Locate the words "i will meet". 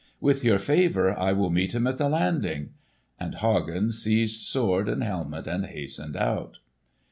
1.15-1.75